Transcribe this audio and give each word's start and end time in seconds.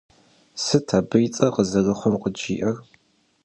Сыт 0.63 0.87
абы 0.97 1.17
и 1.25 1.29
цӀэр 1.33 1.49
къызэрыхъум 1.55 2.15
къыджиӀэр? 2.21 2.77